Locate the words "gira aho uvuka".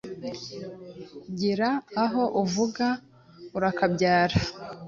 1.37-2.85